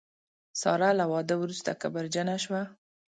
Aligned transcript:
ساره 0.61 0.89
له 0.99 1.05
واده 1.11 1.35
وروسته 1.39 1.71
کبرجنه 1.81 2.35
شوه. 2.43 2.61